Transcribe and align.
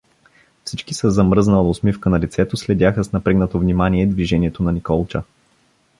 Всички 0.65 0.93
със 0.93 1.13
замръзнала 1.13 1.69
усмивка 1.69 2.09
на 2.09 2.19
лицето 2.19 2.57
следяха 2.57 3.03
с 3.03 3.11
напрегнато 3.13 3.59
внимание 3.59 4.07
движението 4.07 4.63
на 4.63 4.71
Николча. 4.71 5.23